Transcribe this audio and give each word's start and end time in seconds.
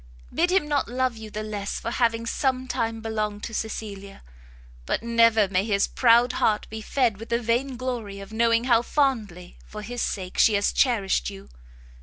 Bid 0.33 0.49
him 0.49 0.67
not 0.67 0.87
love 0.89 1.15
you 1.15 1.29
the 1.29 1.43
less 1.43 1.79
for 1.79 1.91
having 1.91 2.25
some 2.25 2.67
time 2.67 3.01
belonged 3.01 3.43
to 3.43 3.53
Cecilia; 3.53 4.23
but 4.87 5.03
never 5.03 5.47
may 5.47 5.63
his 5.63 5.85
proud 5.85 6.33
heart 6.33 6.67
be 6.71 6.81
fed 6.81 7.17
with 7.17 7.29
the 7.29 7.39
vain 7.39 7.77
glory 7.77 8.19
of 8.19 8.33
knowing 8.33 8.63
how 8.63 8.81
fondly 8.81 9.59
for 9.63 9.83
his 9.83 10.01
sake 10.01 10.39
she 10.39 10.55
has 10.55 10.73
cherished 10.73 11.29
you! 11.29 11.49